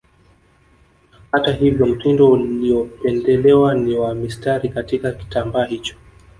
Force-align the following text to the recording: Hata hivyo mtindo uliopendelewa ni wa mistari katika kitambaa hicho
Hata 1.31 1.51
hivyo 1.51 1.85
mtindo 1.85 2.31
uliopendelewa 2.31 3.73
ni 3.75 3.95
wa 3.95 4.15
mistari 4.15 4.69
katika 4.69 5.11
kitambaa 5.11 5.65
hicho 5.65 5.95